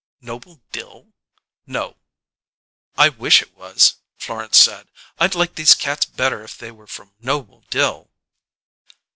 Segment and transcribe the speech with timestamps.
[0.19, 1.13] "Noble Dill?
[1.67, 1.97] No."
[2.97, 4.87] "I wish it was," Florence said.
[5.19, 8.09] "I'd like these cats better if they were from Noble Dill."